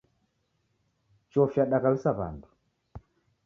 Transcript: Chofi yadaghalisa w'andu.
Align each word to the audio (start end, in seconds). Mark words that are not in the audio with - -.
Chofi 1.35 1.57
yadaghalisa 1.61 2.11
w'andu. 2.21 2.49